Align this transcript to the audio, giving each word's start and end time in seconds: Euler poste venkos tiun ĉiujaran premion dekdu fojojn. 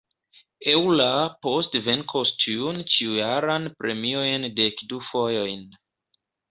Euler 0.71 1.19
poste 1.47 1.81
venkos 1.89 2.33
tiun 2.45 2.81
ĉiujaran 2.95 3.71
premion 3.79 4.53
dekdu 4.63 5.05
fojojn. 5.13 5.67